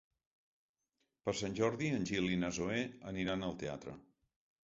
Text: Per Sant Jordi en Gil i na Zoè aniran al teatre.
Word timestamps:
Per 1.27 1.33
Sant 1.41 1.57
Jordi 1.59 1.91
en 1.97 2.07
Gil 2.11 2.27
i 2.37 2.41
na 2.45 2.51
Zoè 2.59 2.79
aniran 3.13 3.47
al 3.49 3.57
teatre. 3.65 3.95